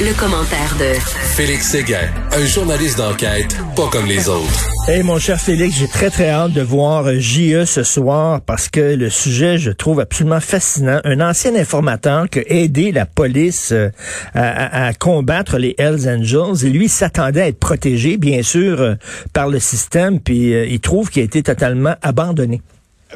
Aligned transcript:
Le, 0.00 0.12
commentaire 0.18 0.74
de 0.78 0.98
Félix 1.36 1.68
Séguin, 1.68 2.08
un 2.32 2.44
journaliste 2.46 2.98
d'enquête 2.98 3.56
pas 3.76 3.88
comme 3.92 4.06
les 4.06 4.28
autres. 4.28 4.68
Hey 4.88 5.04
mon 5.04 5.20
cher 5.20 5.40
Félix, 5.40 5.76
j'ai 5.78 5.86
très 5.86 6.10
très 6.10 6.30
hâte 6.30 6.52
de 6.52 6.62
voir 6.62 7.06
euh, 7.06 7.20
JE 7.20 7.64
ce 7.64 7.84
soir 7.84 8.40
parce 8.40 8.68
que 8.68 8.80
le 8.80 9.08
sujet 9.08 9.56
je 9.56 9.70
trouve 9.70 10.00
absolument 10.00 10.40
fascinant. 10.40 11.00
Un 11.04 11.20
ancien 11.20 11.54
informateur 11.54 12.28
qui 12.28 12.40
a 12.40 12.42
aidé 12.48 12.90
la 12.90 13.06
police 13.06 13.70
euh, 13.70 13.90
à, 14.34 14.92
combattre 14.94 15.58
les 15.58 15.76
Hells 15.78 16.08
Angels 16.08 16.66
et 16.66 16.70
lui 16.70 16.88
s'attendait 16.88 17.42
à 17.42 17.48
être 17.48 17.60
protégé 17.60 18.16
bien 18.16 18.42
sûr 18.42 18.80
euh, 18.80 18.94
par 19.32 19.48
le 19.48 19.60
système 19.60 20.18
puis 20.18 20.50
il 20.50 20.80
trouve 20.80 21.08
qu'il 21.08 21.22
a 21.22 21.24
été 21.24 21.44
totalement 21.44 21.94
abandonné. 22.02 22.62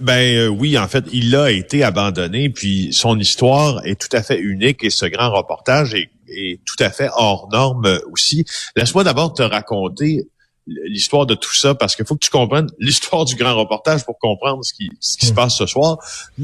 Ben 0.01 0.49
oui, 0.49 0.79
en 0.79 0.87
fait, 0.87 1.05
il 1.13 1.35
a 1.35 1.51
été 1.51 1.83
abandonné, 1.83 2.51
puis 2.51 2.91
son 2.93 3.19
histoire 3.19 3.85
est 3.85 4.01
tout 4.01 4.17
à 4.17 4.23
fait 4.23 4.39
unique 4.39 4.85
et 4.85 4.91
ce 4.91 5.07
grand 5.07 5.33
reportage 5.33 5.93
est, 5.95 6.09
est 6.31 6.61
tout 6.65 6.83
à 6.83 6.91
fait 6.91 7.11
hors 7.15 7.49
norme 7.51 8.01
aussi. 8.11 8.45
Laisse-moi 8.77 9.05
d'abord 9.05 9.33
te 9.33 9.43
raconter 9.43 10.29
l'histoire 10.69 11.27
de 11.27 11.35
tout 11.35 11.55
ça 11.55 11.75
parce 11.75 11.97
qu'il 11.97 12.05
faut 12.05 12.15
que 12.15 12.25
tu 12.25 12.31
comprennes 12.31 12.69
l'histoire 12.79 13.25
du 13.25 13.35
grand 13.35 13.55
reportage 13.57 14.05
pour 14.05 14.19
comprendre 14.19 14.65
ce 14.65 14.73
qui, 14.73 14.91
ce 15.01 15.17
qui 15.17 15.27
se 15.27 15.33
passe 15.33 15.57
ce 15.57 15.67
soir. 15.67 15.99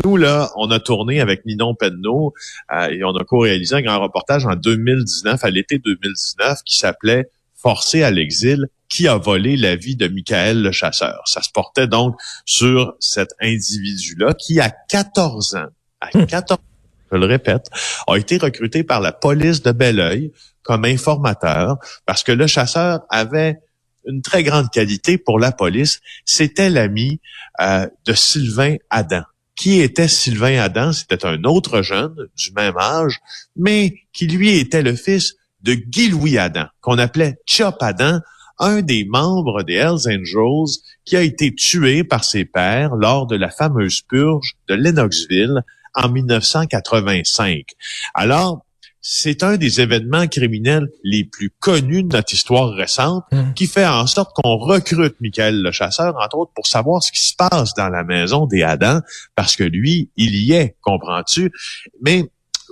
Nous, 0.04 0.16
là, 0.16 0.50
on 0.56 0.70
a 0.70 0.80
tourné 0.80 1.20
avec 1.20 1.44
Ninon 1.46 1.74
Penneau 1.74 2.32
euh, 2.72 2.88
et 2.88 3.04
on 3.04 3.14
a 3.16 3.24
co-réalisé 3.24 3.76
un 3.76 3.82
grand 3.82 4.00
reportage 4.00 4.46
en 4.46 4.56
2019, 4.56 5.44
à 5.44 5.50
l'été 5.50 5.78
2019, 5.78 6.62
qui 6.64 6.76
s'appelait 6.76 7.30
Forcé 7.56 8.02
à 8.02 8.10
l'exil, 8.10 8.68
qui 8.90 9.08
a 9.08 9.16
volé 9.16 9.56
la 9.56 9.74
vie 9.74 9.96
de 9.96 10.06
Michael 10.06 10.62
le 10.62 10.70
chasseur. 10.70 11.22
Ça 11.24 11.40
se 11.40 11.50
portait 11.50 11.86
donc 11.86 12.14
sur 12.44 12.94
cet 13.00 13.30
individu-là 13.40 14.34
qui, 14.34 14.60
à 14.60 14.70
14 14.70 15.54
ans, 15.54 15.68
à 16.00 16.10
14 16.10 16.58
mm. 16.58 16.73
Je 17.14 17.18
le 17.18 17.26
répète, 17.26 17.66
a 18.06 18.16
été 18.16 18.36
recruté 18.38 18.82
par 18.82 19.00
la 19.00 19.12
police 19.12 19.62
de 19.62 19.72
Belleuil 19.72 20.32
comme 20.62 20.84
informateur 20.84 21.76
parce 22.06 22.24
que 22.24 22.32
le 22.32 22.46
chasseur 22.46 23.00
avait 23.10 23.58
une 24.06 24.22
très 24.22 24.42
grande 24.42 24.70
qualité 24.70 25.16
pour 25.18 25.38
la 25.38 25.52
police, 25.52 26.00
c'était 26.24 26.70
l'ami 26.70 27.20
euh, 27.60 27.86
de 28.04 28.12
Sylvain 28.12 28.76
Adam. 28.90 29.22
Qui 29.56 29.80
était 29.80 30.08
Sylvain 30.08 30.58
Adam? 30.60 30.92
C'était 30.92 31.24
un 31.24 31.44
autre 31.44 31.82
jeune 31.82 32.14
du 32.36 32.52
même 32.52 32.76
âge, 32.76 33.20
mais 33.56 33.94
qui 34.12 34.26
lui 34.26 34.58
était 34.58 34.82
le 34.82 34.96
fils 34.96 35.36
de 35.62 35.74
Guy-Louis 35.74 36.38
Adam, 36.38 36.66
qu'on 36.80 36.98
appelait 36.98 37.36
Chop 37.46 37.76
Adam, 37.80 38.20
un 38.58 38.82
des 38.82 39.04
membres 39.04 39.62
des 39.62 39.74
Hells 39.74 40.08
Angels 40.08 40.82
qui 41.04 41.16
a 41.16 41.22
été 41.22 41.54
tué 41.54 42.04
par 42.04 42.24
ses 42.24 42.44
pères 42.44 42.94
lors 42.94 43.26
de 43.26 43.36
la 43.36 43.50
fameuse 43.50 44.02
purge 44.02 44.56
de 44.68 44.74
Lennoxville 44.74 45.62
en 45.94 46.08
1985. 46.08 47.66
Alors, 48.14 48.64
c'est 49.06 49.42
un 49.42 49.58
des 49.58 49.82
événements 49.82 50.26
criminels 50.28 50.88
les 51.02 51.24
plus 51.24 51.50
connus 51.60 52.04
de 52.04 52.16
notre 52.16 52.32
histoire 52.32 52.70
récente, 52.70 53.24
hmm. 53.32 53.52
qui 53.52 53.66
fait 53.66 53.86
en 53.86 54.06
sorte 54.06 54.34
qu'on 54.34 54.56
recrute 54.56 55.14
Michael 55.20 55.60
le 55.60 55.72
chasseur, 55.72 56.16
entre 56.16 56.38
autres, 56.38 56.52
pour 56.54 56.66
savoir 56.66 57.02
ce 57.02 57.12
qui 57.12 57.20
se 57.20 57.34
passe 57.36 57.74
dans 57.74 57.90
la 57.90 58.02
maison 58.02 58.46
des 58.46 58.62
Adam, 58.62 59.00
parce 59.34 59.56
que 59.56 59.64
lui, 59.64 60.10
il 60.16 60.34
y 60.34 60.54
est, 60.54 60.76
comprends-tu? 60.80 61.52
Mais 62.00 62.24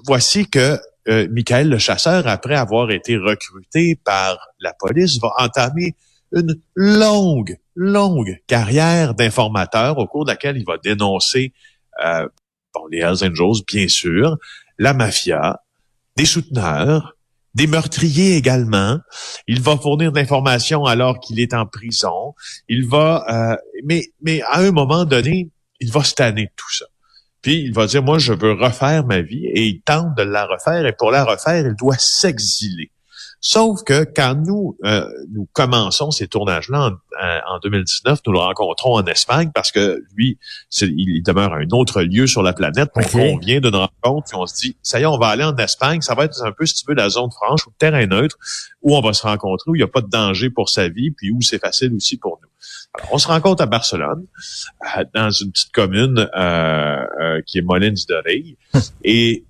voici 0.06 0.48
que 0.48 0.78
euh, 1.08 1.28
Michael 1.30 1.68
le 1.68 1.78
chasseur, 1.78 2.26
après 2.26 2.54
avoir 2.56 2.90
été 2.90 3.18
recruté 3.18 4.00
par 4.02 4.38
la 4.58 4.72
police, 4.72 5.18
va 5.20 5.32
entamer 5.38 5.96
une 6.32 6.58
longue, 6.74 7.58
longue 7.74 8.38
carrière 8.46 9.14
d'informateur 9.14 9.98
au 9.98 10.06
cours 10.06 10.24
de 10.24 10.30
laquelle 10.30 10.56
il 10.56 10.64
va 10.64 10.78
dénoncer 10.78 11.52
euh, 12.02 12.26
bon, 12.74 12.86
les 12.90 12.98
Hells 12.98 13.24
Angels, 13.24 13.62
bien 13.66 13.88
sûr, 13.88 14.36
la 14.78 14.94
mafia, 14.94 15.62
des 16.16 16.24
souteneurs, 16.24 17.16
des 17.54 17.66
meurtriers 17.66 18.36
également. 18.36 18.98
Il 19.46 19.60
va 19.60 19.76
fournir 19.76 20.12
de 20.12 20.18
l'information 20.18 20.84
alors 20.84 21.20
qu'il 21.20 21.40
est 21.40 21.54
en 21.54 21.66
prison. 21.66 22.34
Il 22.68 22.86
va, 22.86 23.24
euh, 23.28 23.56
mais, 23.84 24.06
mais 24.22 24.42
à 24.42 24.60
un 24.60 24.70
moment 24.70 25.04
donné, 25.04 25.50
il 25.80 25.90
va 25.90 26.04
se 26.04 26.14
de 26.14 26.46
tout 26.56 26.72
ça. 26.72 26.86
Puis 27.42 27.60
il 27.60 27.74
va 27.74 27.86
dire, 27.86 28.02
moi, 28.02 28.18
je 28.18 28.32
veux 28.32 28.52
refaire 28.52 29.04
ma 29.04 29.20
vie, 29.20 29.46
et 29.46 29.66
il 29.66 29.82
tente 29.82 30.16
de 30.16 30.22
la 30.22 30.46
refaire, 30.46 30.86
et 30.86 30.92
pour 30.92 31.10
la 31.10 31.24
refaire, 31.24 31.66
il 31.66 31.74
doit 31.74 31.98
s'exiler. 31.98 32.90
Sauf 33.44 33.82
que 33.82 34.04
quand 34.04 34.36
nous 34.36 34.78
euh, 34.84 35.04
nous 35.32 35.48
commençons 35.52 36.12
ces 36.12 36.28
tournages-là 36.28 36.92
en, 37.48 37.58
2019, 37.58 38.20
nous 38.24 38.32
le 38.32 38.38
rencontrons 38.38 38.94
en 38.94 39.04
Espagne 39.04 39.50
parce 39.52 39.72
que 39.72 40.00
lui, 40.16 40.38
il 40.80 41.22
demeure 41.22 41.52
un 41.52 41.66
autre 41.72 42.02
lieu 42.02 42.28
sur 42.28 42.44
la 42.44 42.52
planète. 42.52 42.90
Donc 42.94 43.04
on 43.14 43.38
vient 43.38 43.60
d'une 43.60 43.74
rencontre 43.74 44.28
puis 44.28 44.36
on 44.36 44.46
se 44.46 44.54
dit, 44.54 44.76
ça 44.82 45.00
y 45.00 45.02
est, 45.02 45.06
on 45.06 45.18
va 45.18 45.26
aller 45.26 45.42
en 45.42 45.56
Espagne. 45.56 46.00
Ça 46.02 46.14
va 46.14 46.24
être 46.26 46.40
un 46.44 46.52
peu, 46.52 46.66
si 46.66 46.74
tu 46.74 46.84
veux, 46.86 46.94
la 46.94 47.08
zone 47.08 47.32
franche 47.32 47.66
ou 47.66 47.70
le 47.70 47.76
terrain 47.78 48.06
neutre 48.06 48.36
où 48.80 48.96
on 48.96 49.00
va 49.00 49.12
se 49.12 49.22
rencontrer, 49.22 49.70
où 49.70 49.74
il 49.74 49.78
n'y 49.78 49.84
a 49.84 49.88
pas 49.88 50.02
de 50.02 50.08
danger 50.08 50.48
pour 50.48 50.68
sa 50.68 50.88
vie, 50.88 51.10
puis 51.10 51.32
où 51.32 51.42
c'est 51.42 51.58
facile 51.58 51.92
aussi 51.94 52.16
pour 52.16 52.38
nous. 52.42 52.48
Alors, 52.94 53.14
on 53.14 53.18
se 53.18 53.26
rencontre 53.26 53.62
à 53.62 53.66
Barcelone, 53.66 54.26
euh, 54.96 55.04
dans 55.14 55.30
une 55.30 55.50
petite 55.50 55.72
commune 55.72 56.28
euh, 56.36 57.40
qui 57.46 57.58
est 57.58 57.62
Molins 57.62 57.90
de 57.90 58.22
Rey. 58.24 58.56
et 59.04 59.44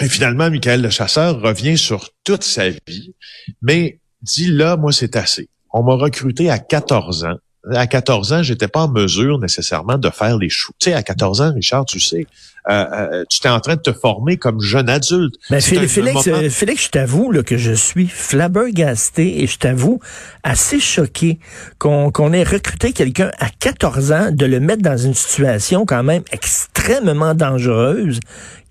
et 0.00 0.08
finalement, 0.08 0.50
Michael 0.50 0.82
le 0.82 0.90
chasseur 0.90 1.40
revient 1.40 1.76
sur 1.76 2.10
toute 2.24 2.44
sa 2.44 2.70
vie, 2.70 3.14
mais 3.60 3.98
dit 4.22 4.46
là, 4.46 4.76
moi, 4.76 4.92
c'est 4.92 5.16
assez. 5.16 5.48
On 5.72 5.82
m'a 5.82 5.94
recruté 5.94 6.50
à 6.50 6.58
14 6.58 7.24
ans. 7.24 7.36
À 7.72 7.86
14 7.86 8.32
ans, 8.32 8.42
j'étais 8.42 8.68
pas 8.68 8.82
en 8.82 8.88
mesure 8.88 9.38
nécessairement 9.38 9.96
de 9.96 10.10
faire 10.10 10.36
les 10.36 10.48
choux. 10.48 10.72
Tu 10.80 10.90
sais, 10.90 10.96
à 10.96 11.02
14 11.02 11.40
ans, 11.42 11.52
Richard, 11.54 11.84
tu 11.84 12.00
sais, 12.00 12.26
euh, 12.68 12.84
euh, 12.92 13.24
tu 13.28 13.38
étais 13.38 13.48
en 13.48 13.60
train 13.60 13.76
de 13.76 13.80
te 13.80 13.92
former 13.92 14.36
comme 14.36 14.60
jeune 14.60 14.88
adulte. 14.88 15.34
Mais 15.50 15.60
Félix, 15.60 15.96
euh, 16.26 16.50
Félix, 16.50 16.84
je 16.84 16.88
t'avoue 16.90 17.30
là, 17.30 17.42
que 17.42 17.56
je 17.56 17.72
suis 17.72 18.08
flabbergasté 18.08 19.42
et 19.42 19.46
je 19.46 19.58
t'avoue 19.58 20.00
assez 20.42 20.80
choqué 20.80 21.38
qu'on 21.78 22.32
ait 22.32 22.44
recruté 22.44 22.92
quelqu'un 22.92 23.30
à 23.38 23.48
14 23.48 24.12
ans, 24.12 24.30
de 24.32 24.46
le 24.46 24.58
mettre 24.58 24.82
dans 24.82 24.96
une 24.96 25.14
situation 25.14 25.86
quand 25.86 26.02
même 26.02 26.22
extrêmement 26.32 27.34
dangereuse. 27.34 28.18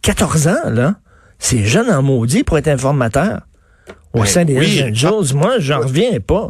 14 0.02 0.48
ans, 0.48 0.70
là? 0.70 0.96
C'est 1.41 1.66
jeune 1.66 1.90
en 1.90 2.03
maudit 2.03 2.44
pour 2.44 2.57
être 2.59 2.68
informateur. 2.68 3.41
Au 4.13 4.19
ben 4.19 4.25
sein 4.25 4.46
des 4.46 4.57
oui, 4.57 4.84
Angels, 4.84 5.35
moi, 5.35 5.56
j'en 5.57 5.79
reviens 5.79 6.19
pas. 6.19 6.50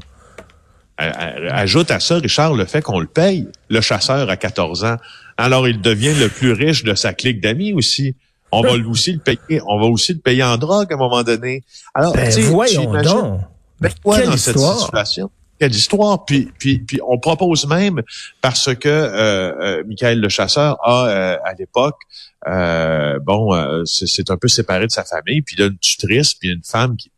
Ajoute 0.98 1.90
à 1.92 2.00
ça, 2.00 2.18
Richard, 2.18 2.54
le 2.54 2.66
fait 2.66 2.82
qu'on 2.82 3.00
le 3.00 3.08
paye, 3.08 3.48
le 3.70 3.80
chasseur 3.82 4.30
à 4.30 4.36
14 4.36 4.84
ans. 4.84 4.98
Alors, 5.38 5.68
il 5.68 5.80
devient 5.82 6.14
le 6.14 6.28
plus 6.28 6.52
riche 6.52 6.84
de 6.84 6.94
sa 6.94 7.14
clique 7.14 7.42
d'amis 7.42 7.74
aussi. 7.74 8.16
On 8.52 8.62
va 8.62 8.74
aussi 8.74 9.14
le 9.14 9.20
payer, 9.20 9.62
on 9.66 9.80
va 9.80 9.86
aussi 9.86 10.14
le 10.14 10.20
payer 10.20 10.44
en 10.44 10.58
drogue 10.58 10.92
à 10.92 10.96
un 10.96 10.98
moment 10.98 11.24
donné. 11.24 11.64
Alors, 11.96 12.14
ben, 12.14 12.30
voyons 12.42 12.92
donc. 13.02 13.40
Ben, 13.80 13.90
quelle 14.04 14.26
dans 14.26 14.38
cette 14.38 14.60
situation? 14.60 15.32
Quelle 15.62 15.76
histoire. 15.76 16.26
Puis, 16.26 16.52
puis, 16.58 16.80
puis 16.80 17.00
on 17.08 17.20
propose 17.20 17.68
même, 17.68 18.02
parce 18.42 18.74
que 18.74 18.90
euh, 18.90 19.54
euh 19.62 19.84
Michael 19.86 20.20
le 20.20 20.28
chasseur 20.28 20.80
a, 20.82 21.06
euh, 21.06 21.38
à 21.46 21.54
l'époque, 21.54 22.00
euh, 22.48 23.20
bon, 23.20 23.54
euh, 23.54 23.84
c'est 23.86 24.32
un 24.32 24.38
peu 24.38 24.48
séparé 24.48 24.88
de 24.88 24.92
sa 24.92 25.04
famille, 25.04 25.44
puis 25.44 25.56
il 25.60 25.62
a 25.62 25.68
une 25.68 25.78
tutrice, 25.78 26.34
puis 26.34 26.50
une 26.50 26.64
femme 26.64 26.98
qui 26.98 27.12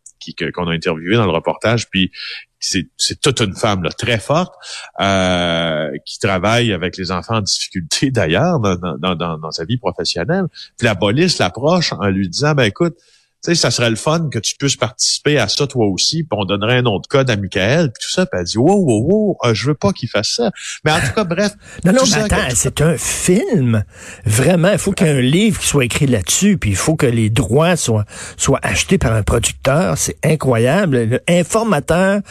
qu'on 0.53 0.67
a 0.67 0.73
interviewée 0.73 1.15
dans 1.15 1.25
le 1.25 1.31
reportage, 1.31 1.89
puis 1.89 2.11
c'est 2.59 3.21
toute 3.21 3.39
une 3.39 3.55
femme 3.55 3.83
là, 3.83 3.91
très 3.91 4.19
forte 4.19 4.53
euh, 4.99 5.91
qui 6.05 6.19
travaille 6.19 6.73
avec 6.73 6.97
les 6.97 7.11
enfants 7.11 7.37
en 7.37 7.41
difficulté 7.41 8.11
d'ailleurs 8.11 8.59
dans, 8.59 8.75
dans, 8.75 9.15
dans, 9.15 9.37
dans, 9.37 9.51
sa 9.51 9.63
vie 9.63 9.77
professionnelle. 9.77 10.45
Puis 10.77 10.85
la 10.85 10.95
police 10.95 11.37
l'approche 11.37 11.93
en 11.93 12.07
lui 12.07 12.27
disant 12.27 12.55
ben 12.55 12.63
écoute, 12.63 12.97
sais, 13.43 13.55
ça 13.55 13.71
serait 13.71 13.89
le 13.89 13.95
fun 13.95 14.29
que 14.31 14.39
tu 14.39 14.55
puisses 14.55 14.75
participer 14.75 15.37
à 15.37 15.47
ça 15.47 15.67
toi 15.67 15.85
aussi, 15.87 16.23
puis 16.23 16.37
on 16.39 16.45
donnerait 16.45 16.77
un 16.77 16.85
autre 16.85 17.07
code 17.09 17.29
à 17.29 17.35
Michael, 17.35 17.91
puis 17.91 18.03
tout 18.05 18.13
ça, 18.13 18.25
puis 18.25 18.39
elle 18.39 18.45
dit 18.45 18.57
wow, 18.57 18.73
wow, 18.73 19.05
wow, 19.07 19.37
euh, 19.43 19.53
je 19.53 19.67
veux 19.67 19.73
pas 19.73 19.91
qu'il 19.91 20.09
fasse 20.09 20.29
ça. 20.35 20.51
Mais 20.85 20.91
en 20.91 20.99
tout 20.99 21.13
cas, 21.13 21.23
bref. 21.23 21.51
non, 21.85 21.93
non, 21.93 22.03
mais 22.09 22.23
attends, 22.23 22.55
c'est 22.55 22.81
un 22.81 22.97
film. 22.97 23.83
Vraiment, 24.25 24.71
il 24.71 24.77
faut 24.77 24.91
qu'il 24.91 25.07
y 25.07 25.09
ait 25.09 25.13
un 25.13 25.21
livre 25.21 25.59
qui 25.59 25.67
soit 25.67 25.85
écrit 25.85 26.07
là-dessus, 26.07 26.57
puis 26.57 26.71
il 26.71 26.75
faut 26.75 26.95
que 26.95 27.05
les 27.05 27.29
droits 27.29 27.75
soient, 27.75 28.05
soient 28.37 28.59
achetés 28.63 28.97
par 28.97 29.13
un 29.13 29.23
producteur. 29.23 29.97
C'est 29.97 30.17
incroyable. 30.23 31.03
Le 31.03 31.21
informateur 31.27 32.21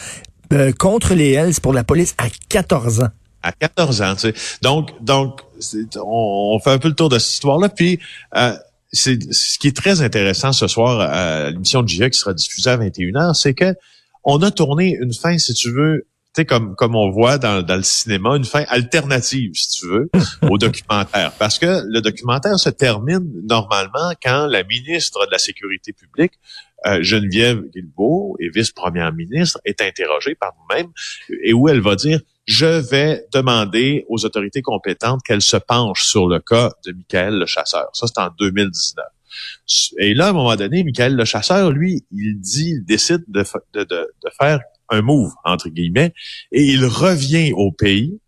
euh, 0.51 0.71
contre 0.71 1.13
les 1.13 1.33
Hells 1.33 1.59
pour 1.61 1.73
la 1.73 1.83
police 1.83 2.15
à 2.17 2.25
14 2.49 3.01
ans 3.01 3.09
à 3.43 3.51
14 3.51 4.01
ans. 4.01 4.15
Tu 4.15 4.21
sais. 4.21 4.33
Donc, 4.61 4.91
donc 5.03 5.41
on, 5.97 6.59
fait 6.63 6.71
un 6.71 6.79
peu 6.79 6.87
le 6.87 6.95
tour 6.95 7.09
de 7.09 7.19
cette 7.19 7.33
histoire-là. 7.33 7.69
Puis, 7.69 7.99
euh, 8.35 8.55
c'est 8.93 9.33
ce 9.33 9.57
qui 9.57 9.67
est 9.67 9.75
très 9.75 10.01
intéressant 10.01 10.53
ce 10.53 10.67
soir 10.67 11.01
à 11.01 11.49
l'émission 11.49 11.81
de 11.81 11.87
GIA 11.87 12.09
qui 12.09 12.19
sera 12.19 12.33
diffusée 12.33 12.69
à 12.69 12.77
21h, 12.77 13.33
c'est 13.33 13.55
que 13.55 13.73
on 14.23 14.41
a 14.41 14.51
tourné 14.51 14.95
une 15.01 15.13
fin, 15.13 15.37
si 15.37 15.53
tu 15.53 15.71
veux, 15.71 16.07
tu 16.33 16.41
sais, 16.41 16.45
comme, 16.45 16.75
comme 16.75 16.95
on 16.95 17.09
voit 17.09 17.37
dans, 17.37 17.61
dans 17.61 17.75
le 17.75 17.83
cinéma, 17.83 18.37
une 18.37 18.45
fin 18.45 18.63
alternative, 18.69 19.51
si 19.55 19.79
tu 19.79 19.87
veux, 19.87 20.09
au 20.49 20.57
documentaire. 20.57 21.33
Parce 21.37 21.59
que 21.59 21.81
le 21.85 22.01
documentaire 22.01 22.57
se 22.57 22.69
termine 22.69 23.29
normalement 23.43 24.13
quand 24.23 24.47
la 24.47 24.63
ministre 24.63 25.25
de 25.25 25.31
la 25.31 25.39
Sécurité 25.39 25.91
publique, 25.91 26.33
euh, 26.85 27.01
Geneviève 27.01 27.61
Guilbeault, 27.73 28.37
et 28.39 28.49
vice-première 28.49 29.11
ministre, 29.13 29.59
est 29.65 29.81
interrogée 29.81 30.35
par 30.35 30.53
nous-mêmes 30.59 30.91
et 31.43 31.53
où 31.53 31.67
elle 31.67 31.81
va 31.81 31.95
dire 31.95 32.19
je 32.45 32.65
vais 32.65 33.25
demander 33.31 34.05
aux 34.09 34.25
autorités 34.25 34.61
compétentes 34.61 35.21
qu'elles 35.23 35.41
se 35.41 35.57
penchent 35.57 36.05
sur 36.05 36.27
le 36.27 36.39
cas 36.39 36.71
de 36.85 36.91
Michael 36.91 37.39
le 37.39 37.45
chasseur. 37.45 37.89
Ça, 37.93 38.07
c'est 38.07 38.19
en 38.19 38.29
2019. 38.37 39.05
Et 39.99 40.13
là, 40.13 40.27
à 40.27 40.29
un 40.29 40.33
moment 40.33 40.55
donné, 40.55 40.83
Michael 40.83 41.15
le 41.15 41.25
chasseur, 41.25 41.71
lui, 41.71 42.05
il 42.11 42.39
dit, 42.39 42.71
il 42.77 42.85
décide 42.85 43.23
de, 43.27 43.43
de, 43.73 43.83
de, 43.83 44.07
faire 44.39 44.59
un 44.89 45.01
move, 45.01 45.33
entre 45.43 45.69
guillemets, 45.69 46.13
et 46.51 46.63
il 46.63 46.85
revient 46.85 47.53
au 47.53 47.71
pays 47.71 48.19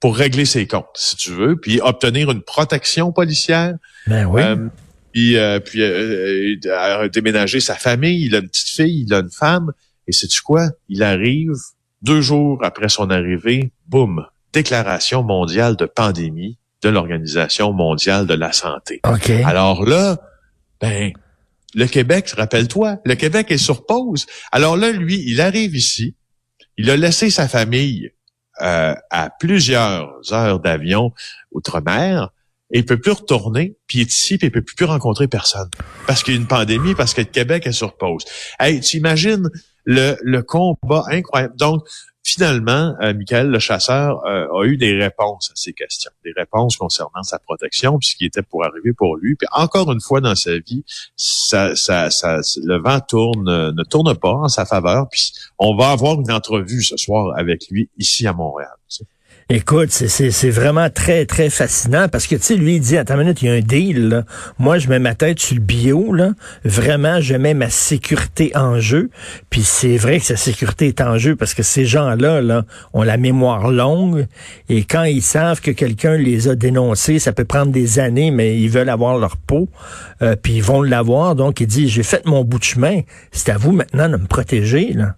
pour 0.00 0.16
régler 0.16 0.44
ses 0.44 0.66
comptes, 0.66 0.86
si 0.94 1.16
tu 1.16 1.30
veux, 1.30 1.56
puis 1.56 1.80
obtenir 1.80 2.30
une 2.30 2.42
protection 2.42 3.12
policière. 3.12 3.74
Ben 4.06 4.26
oui. 4.26 4.42
Euh, 4.42 4.68
puis, 5.12 5.36
euh, 5.36 5.60
puis 5.60 5.82
euh, 5.82 6.56
euh 6.66 7.08
déménager 7.08 7.60
sa 7.60 7.74
famille. 7.74 8.24
Il 8.24 8.34
a 8.34 8.38
une 8.38 8.48
petite 8.48 8.68
fille, 8.68 9.04
il 9.06 9.14
a 9.14 9.18
une 9.18 9.30
femme. 9.30 9.72
Et 10.06 10.12
sais-tu 10.12 10.40
quoi? 10.42 10.70
Il 10.88 11.02
arrive 11.02 11.52
deux 12.02 12.20
jours 12.20 12.58
après 12.62 12.88
son 12.88 13.10
arrivée, 13.10 13.72
boum, 13.86 14.26
déclaration 14.52 15.22
mondiale 15.22 15.76
de 15.76 15.86
pandémie 15.86 16.58
de 16.82 16.88
l'Organisation 16.88 17.72
mondiale 17.72 18.26
de 18.26 18.34
la 18.34 18.52
santé. 18.52 19.00
Okay. 19.04 19.42
Alors 19.44 19.84
là, 19.84 20.18
ben, 20.80 21.12
le 21.74 21.86
Québec, 21.86 22.30
rappelle-toi, 22.36 22.98
le 23.04 23.14
Québec 23.14 23.50
est 23.50 23.58
sur 23.58 23.84
pause. 23.84 24.26
Alors 24.50 24.76
là, 24.76 24.90
lui, 24.90 25.22
il 25.26 25.40
arrive 25.40 25.76
ici, 25.76 26.14
il 26.76 26.90
a 26.90 26.96
laissé 26.96 27.30
sa 27.30 27.48
famille 27.48 28.10
euh, 28.62 28.94
à 29.10 29.30
plusieurs 29.38 30.32
heures 30.32 30.60
d'avion 30.60 31.12
outre-mer, 31.52 32.30
et 32.72 32.78
il 32.78 32.84
peut 32.84 32.98
plus 32.98 33.12
retourner, 33.12 33.76
puis 33.86 33.98
il 33.98 34.02
est 34.02 34.12
ici, 34.12 34.38
puis 34.38 34.46
il 34.46 34.50
peut 34.50 34.62
plus 34.62 34.84
rencontrer 34.84 35.28
personne. 35.28 35.68
Parce 36.06 36.22
qu'il 36.22 36.34
y 36.34 36.36
a 36.36 36.40
une 36.40 36.46
pandémie, 36.46 36.94
parce 36.94 37.14
que 37.14 37.20
le 37.20 37.26
Québec 37.26 37.66
est 37.66 37.72
sur 37.72 37.96
pause. 37.96 38.24
Hey, 38.58 38.80
tu 38.80 38.96
imagines 38.96 39.48
le, 39.90 40.16
le 40.22 40.42
combat 40.42 41.02
incroyable. 41.08 41.56
Donc, 41.56 41.82
finalement, 42.22 42.94
euh, 43.02 43.12
Michael 43.12 43.48
le 43.50 43.58
chasseur 43.58 44.24
euh, 44.24 44.46
a 44.54 44.64
eu 44.64 44.76
des 44.76 44.94
réponses 44.94 45.50
à 45.50 45.56
ces 45.56 45.72
questions, 45.72 46.12
des 46.24 46.32
réponses 46.36 46.76
concernant 46.76 47.24
sa 47.24 47.40
protection, 47.40 47.98
puis 47.98 48.08
ce 48.08 48.14
qui 48.14 48.24
était 48.24 48.42
pour 48.42 48.64
arriver 48.64 48.92
pour 48.92 49.16
lui. 49.16 49.34
Puis 49.34 49.48
encore 49.50 49.90
une 49.90 50.00
fois 50.00 50.20
dans 50.20 50.36
sa 50.36 50.58
vie, 50.58 50.84
ça, 51.16 51.74
ça, 51.74 52.08
ça, 52.10 52.38
le 52.62 52.80
vent 52.80 53.00
tourne, 53.00 53.72
ne 53.72 53.82
tourne 53.82 54.14
pas 54.14 54.34
en 54.34 54.48
sa 54.48 54.64
faveur. 54.64 55.08
Puis 55.10 55.32
on 55.58 55.74
va 55.76 55.90
avoir 55.90 56.20
une 56.20 56.30
entrevue 56.30 56.84
ce 56.84 56.96
soir 56.96 57.36
avec 57.36 57.68
lui 57.68 57.90
ici 57.98 58.28
à 58.28 58.32
Montréal. 58.32 58.70
Écoute, 59.52 59.90
c'est 59.90 60.50
vraiment 60.50 60.90
très, 60.90 61.26
très 61.26 61.50
fascinant 61.50 62.06
parce 62.06 62.28
que, 62.28 62.36
tu 62.36 62.42
sais, 62.42 62.54
lui, 62.54 62.76
il 62.76 62.80
dit, 62.80 62.96
attends 62.96 63.14
une 63.14 63.22
minute, 63.22 63.42
il 63.42 63.48
y 63.48 63.50
a 63.50 63.54
un 63.54 63.60
deal. 63.60 64.24
Moi, 64.60 64.78
je 64.78 64.88
mets 64.88 65.00
ma 65.00 65.16
tête 65.16 65.40
sur 65.40 65.56
le 65.56 65.60
bio, 65.60 66.12
là. 66.12 66.34
Vraiment, 66.64 67.20
je 67.20 67.34
mets 67.34 67.54
ma 67.54 67.68
sécurité 67.68 68.52
en 68.54 68.78
jeu. 68.78 69.10
Puis 69.50 69.64
c'est 69.64 69.96
vrai 69.96 70.20
que 70.20 70.24
sa 70.24 70.36
sécurité 70.36 70.86
est 70.86 71.00
en 71.00 71.18
jeu 71.18 71.34
parce 71.34 71.54
que 71.54 71.64
ces 71.64 71.84
gens-là, 71.84 72.40
là, 72.42 72.64
ont 72.92 73.02
la 73.02 73.16
mémoire 73.16 73.72
longue. 73.72 74.28
Et 74.68 74.84
quand 74.84 75.02
ils 75.02 75.20
savent 75.20 75.60
que 75.60 75.72
quelqu'un 75.72 76.16
les 76.16 76.46
a 76.46 76.54
dénoncés, 76.54 77.18
ça 77.18 77.32
peut 77.32 77.44
prendre 77.44 77.72
des 77.72 77.98
années, 77.98 78.30
mais 78.30 78.56
ils 78.56 78.70
veulent 78.70 78.88
avoir 78.88 79.18
leur 79.18 79.36
peau. 79.36 79.68
Euh, 80.22 80.36
puis 80.40 80.52
ils 80.52 80.62
vont 80.62 80.80
l'avoir. 80.80 81.34
Donc, 81.34 81.60
il 81.60 81.66
dit, 81.66 81.88
j'ai 81.88 82.04
fait 82.04 82.24
mon 82.24 82.44
bout 82.44 82.60
de 82.60 82.64
chemin. 82.64 83.00
C'est 83.32 83.50
à 83.50 83.58
vous 83.58 83.72
maintenant 83.72 84.08
de 84.08 84.16
me 84.16 84.28
protéger, 84.28 84.92
là. 84.92 85.16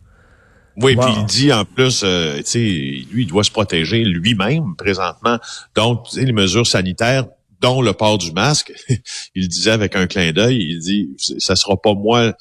Oui, 0.76 0.96
puis 0.96 1.10
il 1.16 1.24
dit 1.26 1.52
en 1.52 1.64
plus, 1.64 2.02
euh, 2.04 2.38
tu 2.38 2.44
sais, 2.44 2.58
lui, 2.58 3.22
il 3.22 3.26
doit 3.26 3.44
se 3.44 3.50
protéger 3.50 4.04
lui-même 4.04 4.74
présentement. 4.76 5.38
Donc, 5.74 6.04
tu 6.04 6.16
sais, 6.16 6.24
les 6.24 6.32
mesures 6.32 6.66
sanitaires, 6.66 7.26
dont 7.60 7.82
le 7.82 7.92
port 7.92 8.19
du 8.19 8.32
masque, 8.32 8.72
il 9.34 9.48
disait 9.48 9.70
avec 9.70 9.96
un 9.96 10.06
clin 10.06 10.32
d'œil, 10.32 10.58
il 10.58 10.78
dit, 10.78 11.10
ça 11.38 11.56
sera 11.56 11.76
pas 11.76 11.94
moi, 11.94 12.34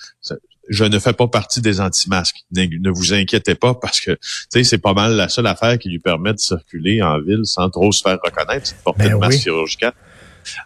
je 0.69 0.83
ne 0.85 0.99
fais 0.99 1.13
pas 1.13 1.27
partie 1.27 1.61
des 1.61 1.81
anti-masques. 1.81 2.45
Ne, 2.55 2.89
vous 2.89 3.13
inquiétez 3.13 3.55
pas 3.55 3.73
parce 3.73 3.99
que, 3.99 4.11
tu 4.11 4.19
sais, 4.49 4.63
c'est 4.63 4.77
pas 4.77 4.93
mal 4.93 5.15
la 5.15 5.27
seule 5.27 5.47
affaire 5.47 5.77
qui 5.77 5.89
lui 5.89 5.99
permet 5.99 6.33
de 6.33 6.39
circuler 6.39 7.01
en 7.01 7.19
ville 7.19 7.41
sans 7.43 7.69
trop 7.69 7.91
se 7.91 8.01
faire 8.01 8.17
reconnaître, 8.23 8.67
c'est 8.67 8.77
de 8.77 8.81
porter 8.81 9.09
ben 9.09 9.17
masque 9.17 9.41
chirurgical. 9.41 9.93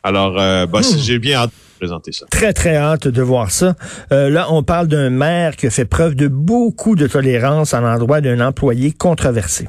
Alors, 0.04 0.40
euh, 0.40 0.66
bah, 0.68 0.80
hmm. 0.80 0.98
j'ai 1.00 1.20
bien 1.20 1.40
hâte 1.40 1.52
présenter 1.78 2.12
ça. 2.12 2.26
Très, 2.30 2.54
très 2.54 2.76
hâte 2.76 3.08
de 3.08 3.22
voir 3.22 3.52
ça. 3.52 3.76
Euh, 4.12 4.30
là, 4.30 4.48
on 4.52 4.64
parle 4.64 4.88
d'un 4.88 5.10
maire 5.10 5.56
qui 5.56 5.68
a 5.68 5.70
fait 5.70 5.86
preuve 5.86 6.16
de 6.16 6.28
beaucoup 6.28 6.96
de 6.96 7.08
tolérance 7.08 7.74
à 7.74 7.82
l'endroit 7.82 8.22
d'un 8.22 8.46
employé 8.46 8.92
controversé. 8.92 9.68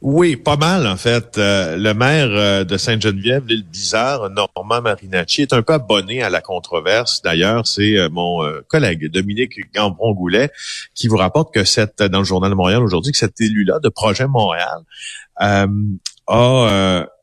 Oui, 0.00 0.36
pas 0.36 0.56
mal 0.56 0.86
en 0.86 0.96
fait. 0.96 1.38
Euh, 1.38 1.76
le 1.76 1.92
maire 1.92 2.28
euh, 2.30 2.62
de 2.62 2.76
Sainte-Geneviève, 2.76 3.44
l'île 3.48 3.64
Bizarre, 3.64 4.30
Normand 4.30 4.80
Marinacci, 4.80 5.42
est 5.42 5.52
un 5.52 5.62
peu 5.62 5.72
abonné 5.72 6.22
à 6.22 6.30
la 6.30 6.40
controverse. 6.40 7.20
D'ailleurs, 7.22 7.66
c'est 7.66 8.08
mon 8.08 8.44
collègue 8.68 9.10
Dominique 9.10 9.58
Gambron-Goulet 9.74 10.50
qui 10.94 11.08
vous 11.08 11.16
rapporte 11.16 11.52
que 11.52 11.64
cette, 11.64 12.00
dans 12.00 12.20
le 12.20 12.24
Journal 12.24 12.50
de 12.50 12.54
Montréal 12.54 12.82
aujourd'hui, 12.84 13.10
que 13.10 13.18
cet 13.18 13.40
élu-là 13.40 13.80
de 13.82 13.88
Projet 13.88 14.28
Montréal 14.28 14.78
a 15.36 15.66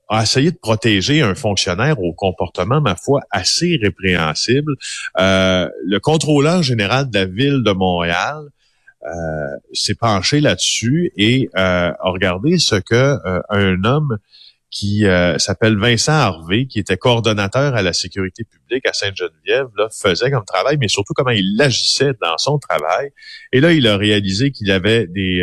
a 0.09 0.23
essayé 0.23 0.51
de 0.51 0.57
protéger 0.57 1.21
un 1.21 1.35
fonctionnaire 1.35 1.99
au 1.99 2.13
comportement, 2.13 2.81
ma 2.81 2.95
foi, 2.95 3.21
assez 3.31 3.79
répréhensible. 3.81 4.75
Euh, 5.19 5.69
le 5.85 5.99
contrôleur 5.99 6.63
général 6.63 7.09
de 7.09 7.19
la 7.19 7.25
ville 7.25 7.63
de 7.63 7.71
Montréal 7.71 8.43
euh, 9.05 9.09
s'est 9.73 9.95
penché 9.95 10.41
là-dessus 10.41 11.11
et 11.17 11.49
euh, 11.55 11.91
a 11.91 12.09
regardé 12.09 12.57
ce 12.57 12.75
que 12.75 13.17
un 13.49 13.83
homme 13.83 14.17
qui 14.71 15.05
s'appelle 15.37 15.77
Vincent 15.77 16.11
Harvey, 16.11 16.65
qui 16.65 16.79
était 16.79 16.97
coordonnateur 16.97 17.75
à 17.75 17.81
la 17.81 17.93
sécurité 17.93 18.43
publique 18.43 18.85
à 18.85 18.93
Sainte-Geneviève, 18.93 19.67
là, 19.77 19.87
faisait 19.89 20.29
comme 20.31 20.43
travail, 20.43 20.77
mais 20.77 20.89
surtout 20.89 21.13
comment 21.13 21.31
il 21.31 21.61
agissait 21.61 22.11
dans 22.21 22.37
son 22.37 22.59
travail. 22.59 23.11
Et 23.53 23.61
là, 23.61 23.71
il 23.71 23.87
a 23.87 23.95
réalisé 23.95 24.51
qu'il 24.51 24.71
avait 24.71 25.07
des 25.07 25.41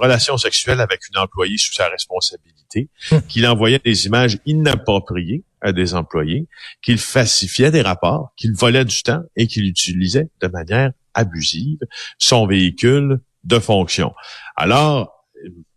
relations 0.00 0.36
sexuelles 0.36 0.80
avec 0.80 1.00
une 1.08 1.18
employée 1.18 1.58
sous 1.58 1.72
sa 1.72 1.88
responsabilité 1.88 2.88
qu'il 3.28 3.46
envoyait 3.46 3.80
des 3.84 4.06
images 4.06 4.38
inappropriées 4.46 5.42
à 5.60 5.72
des 5.72 5.94
employés, 5.94 6.46
qu'il 6.80 6.98
falsifiait 6.98 7.70
des 7.70 7.82
rapports, 7.82 8.32
qu'il 8.36 8.54
volait 8.54 8.84
du 8.84 9.02
temps 9.02 9.22
et 9.36 9.46
qu'il 9.46 9.66
utilisait 9.66 10.28
de 10.40 10.46
manière 10.46 10.92
abusive 11.14 11.80
son 12.18 12.46
véhicule 12.46 13.18
de 13.44 13.58
fonction. 13.58 14.14
Alors, 14.56 15.26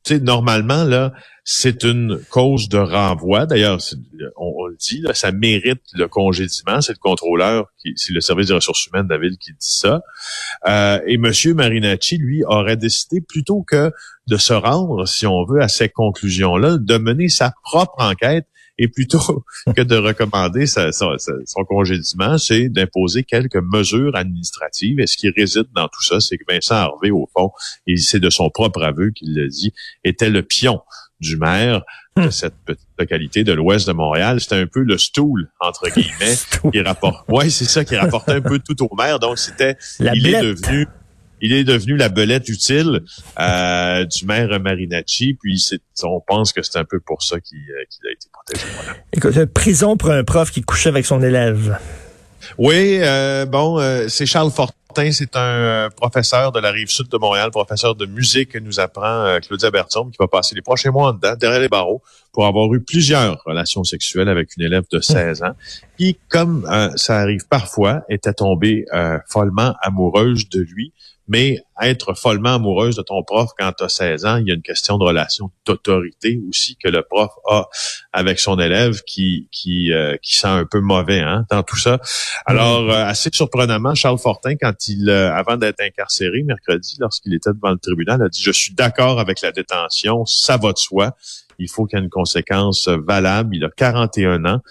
tu 0.05 0.15
sais, 0.15 0.19
normalement, 0.19 0.83
là, 0.83 1.13
c'est 1.43 1.83
une 1.83 2.19
cause 2.29 2.69
de 2.69 2.77
renvoi. 2.77 3.45
D'ailleurs, 3.45 3.79
on, 4.37 4.67
le 4.67 4.77
dit, 4.77 5.03
ça 5.13 5.31
mérite 5.31 5.81
le 5.93 6.07
congédiement. 6.07 6.79
C'est 6.81 6.93
le 6.93 6.99
contrôleur, 6.99 7.67
c'est 7.95 8.13
le 8.13 8.21
service 8.21 8.47
des 8.47 8.53
ressources 8.53 8.87
humaines 8.87 9.07
de 9.07 9.13
la 9.13 9.19
ville 9.19 9.37
qui 9.37 9.51
dit 9.51 9.57
ça. 9.59 10.01
Euh, 10.67 10.99
et 11.05 11.17
Monsieur 11.17 11.53
Marinacci, 11.53 12.17
lui, 12.17 12.43
aurait 12.45 12.77
décidé 12.77 13.19
plutôt 13.19 13.63
que 13.63 13.91
de 14.27 14.37
se 14.37 14.53
rendre, 14.53 15.05
si 15.05 15.27
on 15.27 15.43
veut, 15.43 15.61
à 15.61 15.67
ces 15.67 15.89
conclusions-là, 15.89 16.77
de 16.77 16.97
mener 16.97 17.27
sa 17.27 17.53
propre 17.63 18.01
enquête 18.01 18.47
et 18.77 18.87
plutôt 18.87 19.43
que 19.75 19.81
de 19.81 19.97
recommander 19.97 20.65
son 20.65 21.65
congédiement, 21.67 22.37
c'est 22.37 22.69
d'imposer 22.69 23.23
quelques 23.23 23.61
mesures 23.61 24.15
administratives. 24.15 24.99
Et 25.01 25.07
ce 25.07 25.17
qui 25.17 25.29
réside 25.29 25.67
dans 25.75 25.87
tout 25.87 26.03
ça, 26.03 26.21
c'est 26.21 26.37
que 26.37 26.45
Vincent 26.47 26.75
Harvey, 26.75 27.11
au 27.11 27.29
fond, 27.35 27.51
et 27.85 27.97
c'est 27.97 28.19
de 28.19 28.29
son 28.29 28.49
propre 28.49 28.81
aveu 28.81 29.11
qu'il 29.11 29.35
le 29.35 29.49
dit, 29.49 29.73
était 30.05 30.29
le 30.29 30.41
pion 30.41 30.81
du 31.19 31.37
maire 31.37 31.81
de 32.17 32.23
hmm. 32.23 32.31
cette 32.31 32.55
petite 32.65 32.87
localité 32.97 33.43
de 33.43 33.53
l'ouest 33.53 33.87
de 33.87 33.93
Montréal. 33.93 34.39
C'était 34.39 34.55
un 34.55 34.67
peu 34.67 34.81
le 34.81 34.97
stool, 34.97 35.49
entre 35.59 35.89
guillemets, 35.89 36.35
qui 36.71 36.81
rapporte. 36.81 37.27
Ouais, 37.27 37.49
c'est 37.49 37.65
ça, 37.65 37.83
qui 37.85 37.95
rapportait 37.95 38.33
un 38.33 38.41
peu 38.41 38.59
tout 38.59 38.83
au 38.83 38.95
maire. 38.95 39.19
Donc, 39.19 39.37
c'était, 39.37 39.77
il 39.99 40.27
est 40.27 40.41
devenu 40.41 40.87
il 41.43 41.51
est 41.51 41.65
devenu 41.65 41.97
la 41.97 42.07
belette 42.07 42.47
utile 42.47 43.01
euh, 43.37 44.05
du 44.05 44.25
maire 44.25 44.59
Marinacci. 44.61 45.37
Puis 45.39 45.61
on 46.03 46.21
pense 46.21 46.53
que 46.53 46.63
c'est 46.63 46.79
un 46.79 46.85
peu 46.85 47.01
pour 47.01 47.21
ça 47.21 47.39
qu'il 47.41 47.57
euh, 47.57 48.07
a 48.07 48.11
été 48.11 48.29
protégé. 48.31 48.65
Écoute, 49.11 49.45
prison 49.53 49.97
pour 49.97 50.11
un 50.11 50.23
prof 50.23 50.51
qui 50.51 50.61
couchait 50.61 50.87
avec 50.87 51.05
son 51.05 51.21
élève. 51.21 51.77
Oui, 52.57 52.97
euh, 53.01 53.45
bon, 53.45 53.77
c'est 54.07 54.25
Charles 54.25 54.51
Fortin, 54.51 54.73
c'est 55.11 55.35
un 55.35 55.89
professeur 55.95 56.51
de 56.51 56.59
la 56.59 56.71
rive 56.71 56.89
sud 56.89 57.07
de 57.07 57.17
Montréal, 57.17 57.51
professeur 57.51 57.95
de 57.95 58.05
musique 58.05 58.49
que 58.49 58.59
nous 58.59 58.79
apprend 58.79 59.37
Claudia 59.41 59.71
Berton, 59.71 60.09
qui 60.09 60.17
va 60.19 60.27
passer 60.27 60.55
les 60.55 60.61
prochains 60.61 60.91
mois 60.91 61.09
en 61.09 61.13
dedans, 61.13 61.35
derrière 61.35 61.59
les 61.59 61.69
barreaux, 61.69 62.01
pour 62.31 62.45
avoir 62.45 62.73
eu 62.73 62.81
plusieurs 62.81 63.41
relations 63.45 63.83
sexuelles 63.83 64.29
avec 64.29 64.55
une 64.57 64.63
élève 64.63 64.85
de 64.91 64.99
16 64.99 65.43
ans, 65.43 65.55
qui, 65.97 66.17
comme 66.29 66.67
ça 66.95 67.19
arrive 67.19 67.47
parfois, 67.49 68.01
était 68.09 68.33
tombée 68.33 68.85
follement 69.27 69.73
amoureuse 69.81 70.49
de 70.49 70.61
lui 70.61 70.93
mais 71.27 71.59
être 71.81 72.13
follement 72.13 72.55
amoureuse 72.55 72.95
de 72.95 73.01
ton 73.01 73.23
prof 73.23 73.49
quand 73.57 73.71
tu 73.77 73.83
as 73.83 73.89
16 73.89 74.25
ans, 74.25 74.37
il 74.37 74.47
y 74.47 74.51
a 74.51 74.55
une 74.55 74.61
question 74.61 74.97
de 74.97 75.03
relation 75.03 75.51
d'autorité 75.65 76.39
aussi 76.49 76.75
que 76.75 76.89
le 76.89 77.01
prof 77.01 77.31
a 77.49 77.67
avec 78.11 78.39
son 78.39 78.59
élève 78.59 79.01
qui 79.03 79.47
qui 79.51 79.91
euh, 79.91 80.15
qui 80.21 80.35
sent 80.35 80.47
un 80.47 80.65
peu 80.65 80.81
mauvais 80.81 81.19
hein, 81.19 81.45
dans 81.49 81.63
tout 81.63 81.77
ça. 81.77 81.99
Alors 82.45 82.89
euh, 82.89 83.05
assez 83.05 83.29
surprenamment, 83.33 83.95
Charles 83.95 84.19
Fortin 84.19 84.55
quand 84.55 84.87
il 84.87 85.09
euh, 85.09 85.33
avant 85.33 85.57
d'être 85.57 85.81
incarcéré 85.81 86.43
mercredi 86.43 86.97
lorsqu'il 86.99 87.33
était 87.33 87.53
devant 87.53 87.71
le 87.71 87.79
tribunal 87.79 88.21
a 88.21 88.29
dit 88.29 88.41
je 88.41 88.51
suis 88.51 88.73
d'accord 88.73 89.19
avec 89.19 89.41
la 89.41 89.51
détention, 89.51 90.25
ça 90.25 90.57
va 90.57 90.73
de 90.73 90.77
soi 90.77 91.15
il 91.59 91.69
faut 91.69 91.85
qu'il 91.85 91.97
y 91.97 92.01
ait 92.01 92.03
une 92.03 92.09
conséquence 92.09 92.87
valable. 92.87 93.55
Il 93.55 93.63
a 93.63 93.69
41 93.75 94.45
ans 94.45 94.61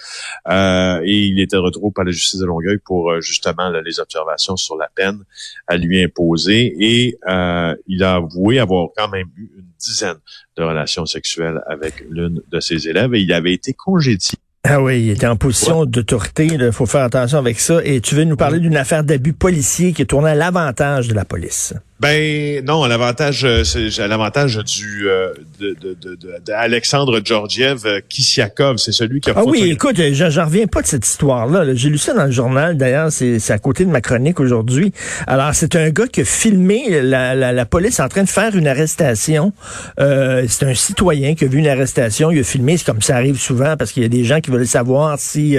euh, 0.48 1.00
et 1.04 1.26
il 1.26 1.40
était 1.40 1.56
retrouvé 1.56 1.92
par 1.94 2.04
la 2.04 2.12
justice 2.12 2.40
de 2.40 2.46
Longueuil 2.46 2.78
pour 2.84 3.10
euh, 3.10 3.20
justement 3.20 3.70
les 3.70 4.00
observations 4.00 4.56
sur 4.56 4.76
la 4.76 4.88
peine 4.94 5.24
à 5.66 5.76
lui 5.76 6.02
imposer 6.02 6.74
et 6.78 7.18
euh, 7.28 7.74
il 7.86 8.02
a 8.02 8.14
avoué 8.14 8.58
avoir 8.58 8.88
quand 8.96 9.08
même 9.08 9.28
eu 9.36 9.50
une 9.56 9.66
dizaine 9.78 10.18
de 10.56 10.62
relations 10.62 11.06
sexuelles 11.06 11.60
avec 11.66 12.04
l'une 12.08 12.42
de 12.50 12.60
ses 12.60 12.88
élèves 12.88 13.14
et 13.14 13.20
il 13.20 13.32
avait 13.32 13.52
été 13.52 13.72
congédié 13.72 14.38
Ah 14.64 14.82
oui, 14.82 15.02
il 15.02 15.10
était 15.10 15.26
en 15.26 15.36
position 15.36 15.86
d'autorité. 15.86 16.46
Il 16.46 16.72
faut 16.72 16.86
faire 16.86 17.02
attention 17.02 17.38
avec 17.38 17.58
ça. 17.58 17.80
Et 17.84 18.00
tu 18.00 18.14
veux 18.14 18.24
nous 18.24 18.36
parler 18.36 18.60
d'une 18.60 18.76
affaire 18.76 19.04
d'abus 19.04 19.32
policier 19.32 19.92
qui 19.92 20.02
est 20.02 20.06
tournée 20.06 20.30
à 20.30 20.34
l'avantage 20.34 21.08
de 21.08 21.14
la 21.14 21.24
police. 21.24 21.74
Ben 22.02 22.64
non, 22.64 22.85
l'avantage, 22.87 23.44
euh, 23.44 23.62
c'est 23.62 23.97
l'avantage 24.09 24.59
du 24.59 25.09
euh, 25.09 25.32
de, 25.61 25.76
de, 25.80 25.94
de, 25.94 26.16
de, 26.16 26.52
Alexandre 26.52 27.21
Georgiev 27.25 27.82
euh, 27.87 28.00
Kissiakov, 28.09 28.78
c'est 28.78 28.90
celui 28.90 29.21
qui 29.21 29.30
a. 29.30 29.35
Ah 29.37 29.44
oui, 29.47 29.71
écoute, 29.71 30.02
j'en 30.12 30.44
reviens 30.44 30.66
pas 30.66 30.82
de 30.82 30.88
cette 30.88 31.06
histoire-là. 31.06 31.75
J'ai 31.75 31.90
lu 31.90 31.99
ça 31.99 32.12
dans 32.12 32.25
le 32.25 32.32
journal. 32.32 32.76
D'ailleurs, 32.76 33.12
c'est 33.12 33.38
à 33.52 33.59
côté 33.59 33.85
de 33.85 33.90
ma 33.90 34.00
chronique 34.00 34.40
aujourd'hui. 34.40 34.92
Alors, 35.28 35.54
c'est 35.54 35.76
un 35.76 35.90
gars 35.90 36.09
qui 36.09 36.23
a 36.23 36.25
filmé 36.25 37.02
la, 37.02 37.37
la, 37.37 37.52
la, 37.52 37.66
police 37.66 38.00
en 38.00 38.09
train 38.09 38.25
de 38.25 38.28
faire 38.28 38.56
une 38.56 38.66
arrestation. 38.66 39.52
Euh, 40.00 40.44
c'est 40.49 40.66
un 40.66 40.75
citoyen 40.75 41.37
qui 41.37 41.44
a 41.44 41.47
vu 41.47 41.59
une 41.59 41.68
arrestation. 41.68 42.32
Il 42.32 42.40
a 42.40 42.42
filmé, 42.42 42.78
c'est 42.78 42.87
comme 42.87 43.00
ça 43.00 43.14
arrive 43.14 43.38
souvent 43.38 43.76
parce 43.76 43.92
qu'il 43.92 44.02
y 44.02 44.06
a 44.06 44.09
des 44.09 44.25
gens 44.25 44.40
qui 44.40 44.50
veulent 44.50 44.66
savoir 44.66 45.21
si 45.21 45.56